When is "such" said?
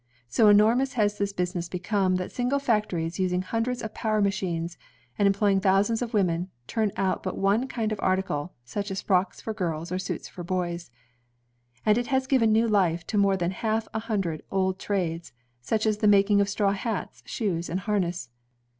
8.65-8.89, 15.61-15.85